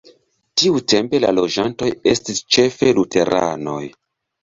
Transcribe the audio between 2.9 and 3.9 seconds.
luteranoj.